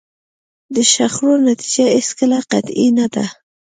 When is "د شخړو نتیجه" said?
0.73-1.85